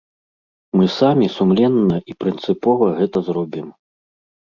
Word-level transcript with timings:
Мы 0.79 0.87
самі 0.93 1.27
сумленна 1.37 2.01
і 2.13 2.19
прынцыпова 2.25 2.91
гэта 2.99 3.17
зробім. 3.33 3.67